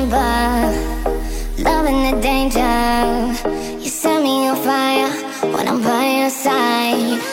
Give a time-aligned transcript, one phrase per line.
[0.00, 3.80] remember loving the danger.
[3.80, 5.10] You set me on fire
[5.52, 7.29] when I'm by your side.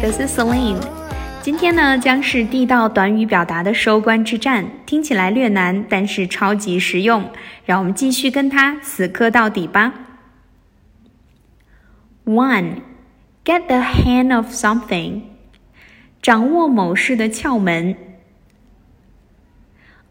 [0.00, 0.80] This is Celine.
[1.42, 7.30] 今天呢，将是地道短语表达的收官之战，听起来略难，但是超级实用。
[7.64, 9.92] 让我们继续跟它死磕到底吧。
[12.24, 12.82] One,
[13.44, 15.22] get the hang of something，
[16.20, 17.96] 掌握某事的窍门。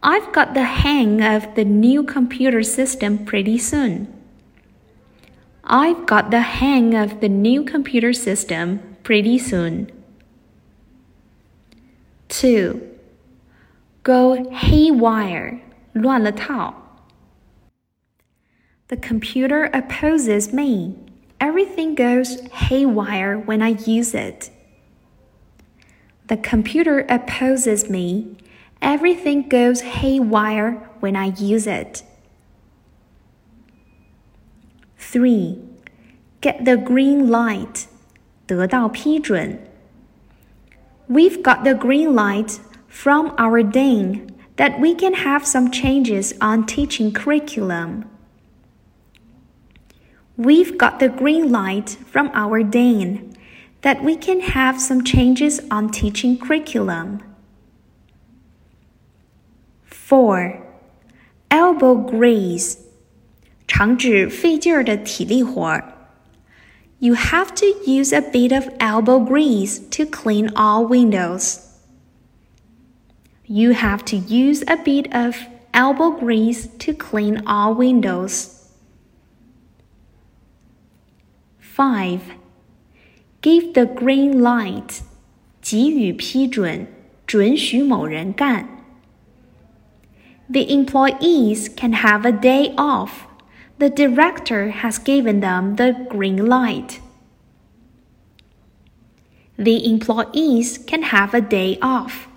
[0.01, 4.07] I've got the hang of the new computer system pretty soon.
[5.63, 9.91] I've got the hang of the new computer system pretty soon.
[12.29, 12.81] 2.
[14.03, 15.61] Go haywire,
[15.93, 16.73] 乱了套.
[18.87, 20.95] The computer opposes me.
[21.39, 24.51] Everything goes haywire when I use it.
[26.27, 28.37] The computer opposes me.
[28.81, 32.03] Everything goes haywire when I use it.
[34.97, 35.59] 3.
[36.41, 37.87] Get the green light.
[38.45, 39.59] 得到批准.
[41.07, 46.65] We've got the green light from our dean that we can have some changes on
[46.65, 48.05] teaching curriculum.
[50.37, 53.33] We've got the green light from our dean
[53.81, 57.21] that we can have some changes on teaching curriculum.
[59.85, 60.61] 4.
[61.49, 62.77] Elbow grease
[63.67, 65.94] 常指费劲儿的体力活儿。
[66.99, 71.67] You have to use a bit of elbow grease to clean all windows.
[73.45, 75.35] You have to use a bit of
[75.73, 78.69] elbow grease to clean all windows.
[81.59, 82.21] 5.
[83.41, 85.01] Give the green light.
[85.61, 86.87] 给予批准，
[87.25, 88.67] 准许某人干。
[90.49, 93.27] The employees can have a day off
[93.77, 96.99] the director has given them the green light.
[99.57, 102.27] The employees can have a day off.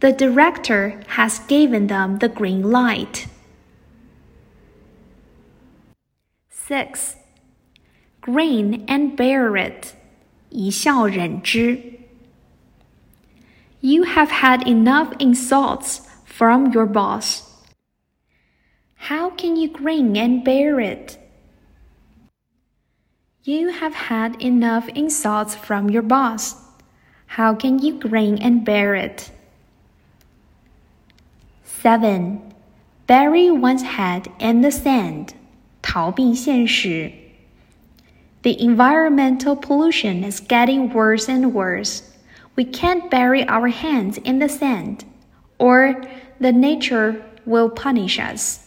[0.00, 3.26] The director has given them the green light.
[6.50, 7.16] 6.
[8.20, 9.94] Grin and bear it.
[10.50, 12.00] 一笑忍之.
[13.80, 17.43] You have had enough insults from your boss.
[18.96, 21.18] How can you grin and bear it?
[23.42, 26.54] You have had enough insults from your boss.
[27.26, 29.30] How can you grin and bear it?
[31.64, 32.40] 7.
[33.06, 35.34] Bury one's head in the sand.
[35.82, 37.10] 逃避现实.
[38.42, 42.02] The environmental pollution is getting worse and worse.
[42.56, 45.04] We can't bury our hands in the sand,
[45.58, 46.02] or
[46.38, 48.63] the nature will punish us.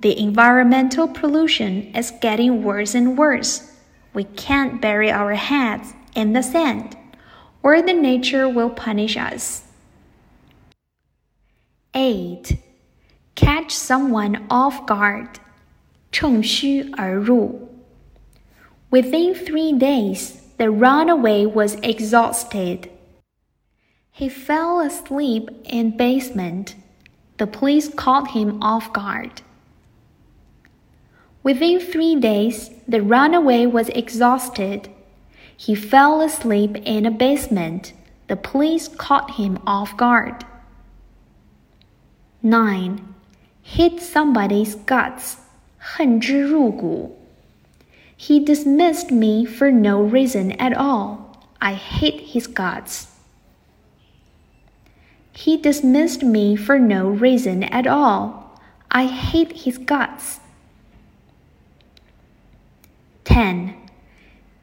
[0.00, 3.72] The environmental pollution is getting worse and worse.
[4.14, 6.96] We can't bury our heads in the sand,
[7.62, 9.62] or the nature will punish us.
[11.94, 12.58] 8.
[13.34, 15.38] Catch someone off guard.
[16.10, 17.68] 乘虚而入.
[18.90, 22.90] Within three days, the runaway was exhausted.
[24.10, 26.74] He fell asleep in basement.
[27.38, 29.40] The police caught him off guard.
[31.46, 34.88] Within three days, the runaway was exhausted.
[35.56, 37.92] He fell asleep in a basement.
[38.28, 40.44] The police caught him off guard.
[42.42, 43.14] 9.
[43.62, 45.36] Hit somebody's guts.
[45.78, 47.16] 恨之入骨.
[48.16, 51.36] He dismissed me for no reason at all.
[51.60, 53.08] I hate his guts.
[55.32, 58.58] He dismissed me for no reason at all.
[58.90, 60.38] I hate his guts.
[63.36, 63.74] 10.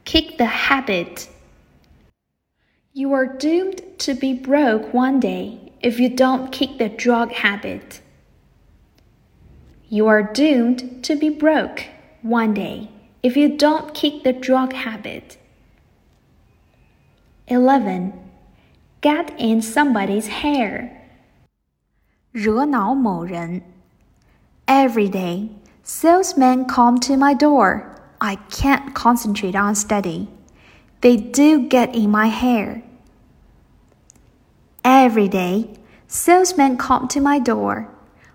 [0.05, 1.29] Kick the habit.
[2.93, 8.01] You are doomed to be broke one day if you don't kick the drug habit.
[9.87, 11.85] You are doomed to be broke
[12.21, 12.89] one day
[13.23, 15.37] if you don't kick the drug habit.
[17.47, 18.13] 11.
[19.01, 20.95] Get in somebody's hair.
[22.31, 23.61] 惹恼某人.
[24.67, 25.49] Every day,
[25.83, 27.92] salesmen come to my door
[28.23, 30.27] I can't concentrate on study.
[31.01, 32.83] They do get in my hair.
[34.83, 35.77] Every day,
[36.07, 37.87] salesmen come to my door.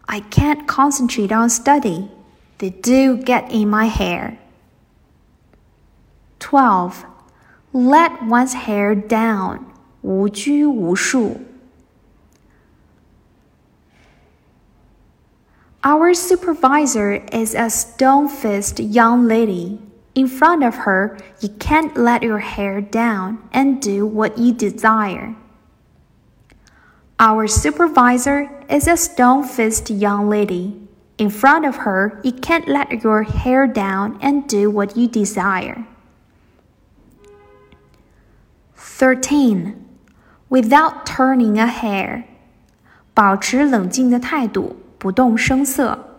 [0.08, 2.10] I can't concentrate on study.
[2.58, 4.38] They do get in my hair.
[6.38, 7.04] 12.
[7.72, 9.66] Let one's hair down.
[10.02, 11.40] 无拘无束.
[15.82, 19.81] Our supervisor is a stone-faced young lady.
[20.14, 25.34] In front of her, you can't let your hair down and do what you desire.
[27.19, 30.81] Our supervisor is a stone-faced young lady.
[31.19, 35.86] In front of her, you can't let your hair down and do what you desire.
[38.75, 39.84] 13.
[40.48, 42.25] Without turning a hair.
[43.12, 46.14] 保持冷静的态度， 不动声色。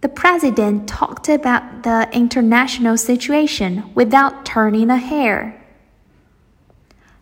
[0.00, 5.54] The president talked about the international situation without turning a hair.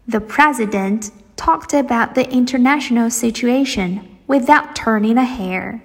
[0.06, 5.82] The president talked about the international situation without turning a hair.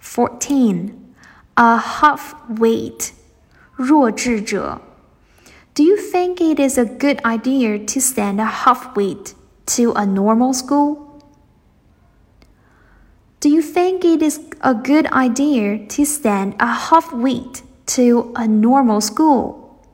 [0.00, 1.14] 14.
[1.56, 3.12] A half weight.
[3.76, 4.80] 弱智者.
[5.74, 9.34] Do you think it is a good idea to send a half weight
[9.66, 11.09] to a normal school?
[13.40, 17.62] Do you think it is a good idea to send a half weight
[17.94, 19.84] to a normal school?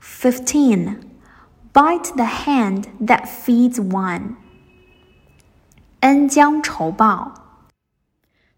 [0.00, 1.10] 15.
[1.72, 4.36] Bite the hand that feeds one.
[6.00, 7.32] 恩将仇报.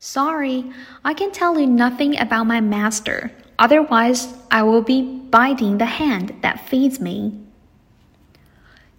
[0.01, 0.71] Sorry,
[1.03, 3.31] I can tell you nothing about my master.
[3.59, 7.33] Otherwise, I will be biting the hand that feeds me.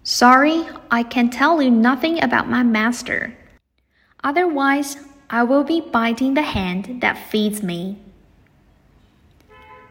[0.04, 3.34] Sorry, I can tell you nothing about my master.
[4.24, 4.98] Otherwise,
[5.30, 7.98] I will be biting the hand that feeds me.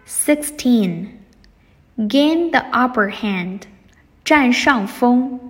[0.04, 1.24] 16.
[2.06, 3.66] Gain the upper hand.
[4.24, 5.40] 占上风.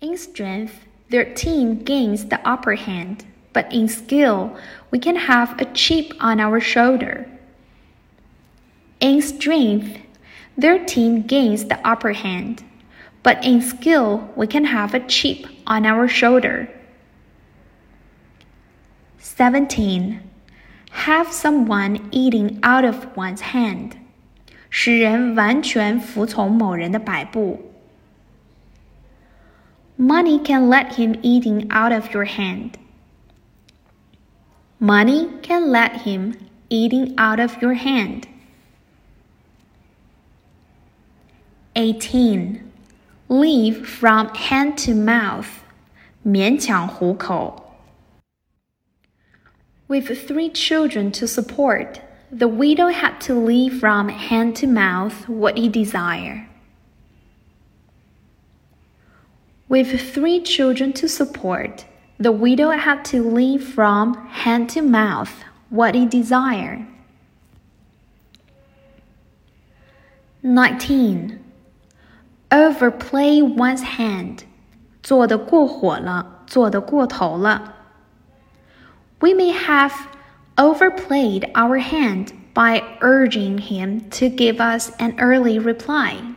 [0.00, 0.74] In strength,
[1.08, 3.24] their team gains the upper hand
[3.56, 4.54] but in skill,
[4.90, 7.26] we can have a chip on our shoulder.
[9.00, 9.98] In strength,
[10.58, 12.62] their team gains the upper hand,
[13.22, 16.68] but in skill, we can have a chip on our shoulder.
[19.20, 20.20] 17.
[20.90, 23.92] Have someone eating out of one's hand.
[24.70, 27.72] 使人完全服从某人的摆布。
[29.98, 32.72] Money can let him eating out of your hand.
[34.78, 36.34] Money can let him
[36.68, 38.24] eating out of your hand.
[41.74, 42.60] 18.
[43.28, 45.46] Live from hand to mouth.
[46.22, 47.59] 勉强糊口.
[49.90, 52.00] With three children to support,
[52.30, 56.46] the widow had to live from hand to mouth what he desired.
[59.68, 61.84] With three children to support,
[62.18, 66.86] the widow had to live from hand to mouth what he desired.
[70.42, 71.38] 19.
[72.50, 74.44] Overplay one's hand.
[75.02, 77.74] 做得过火了，做得过头了。
[79.20, 80.08] We may have
[80.58, 86.36] overplayed our hand by urging him to give us an early reply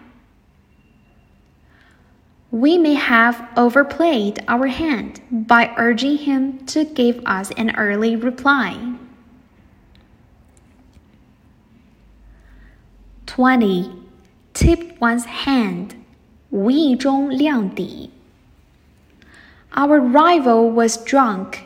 [2.51, 8.96] we may have overplayed our hand by urging him to give us an early reply.
[13.27, 13.94] 20.
[14.53, 15.96] Tip one's hand.
[16.51, 18.10] 无意中亮底.
[19.75, 21.60] Our rival was drunk.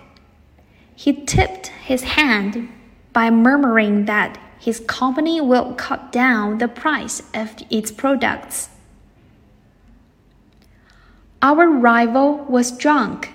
[0.99, 2.69] he tipped his hand
[3.13, 8.69] by murmuring that his company will cut down the price of its products.
[11.41, 13.33] Our rival was drunk.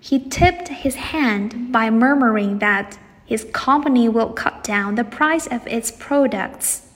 [0.00, 5.66] He tipped his hand by murmuring that his company will cut down the price of
[5.66, 6.88] its products.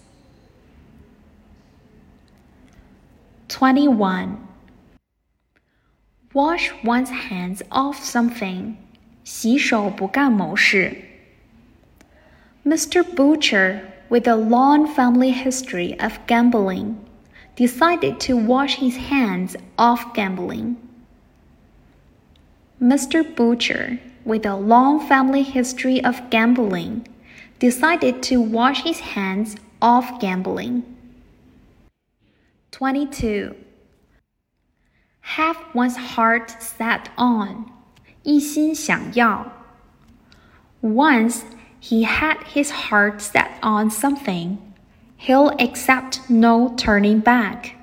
[3.48, 4.48] 21.
[6.32, 8.78] Wash one's hands off something.
[9.27, 10.95] 洗手不干某事.
[12.65, 13.03] Mr.
[13.03, 16.95] Butcher, with a long family history of gambling,
[17.55, 20.77] decided to wash his hands off gambling.
[22.81, 23.23] Mr.
[23.23, 27.05] Butcher, with a long family history of gambling,
[27.59, 30.83] decided to wash his hands off gambling.
[32.71, 33.55] 22.
[35.21, 37.71] Have one's heart set on.
[38.27, 39.51] 一心想要.
[40.81, 41.41] Once
[41.79, 44.57] he had his heart set on something
[45.23, 47.77] He'll accept no turning back.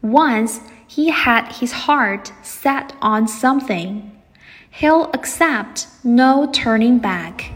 [0.00, 4.12] Once he had his heart set on something.
[4.70, 7.50] He'll accept no turning back.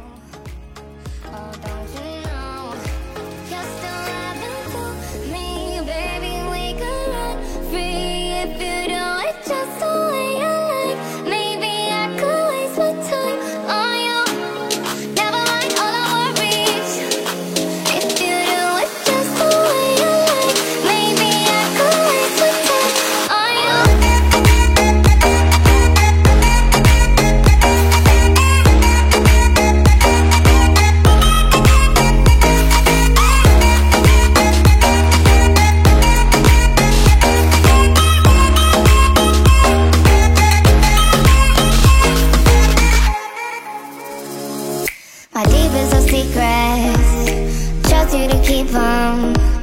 [46.15, 47.89] secrets.
[47.89, 49.54] Trust you to keep them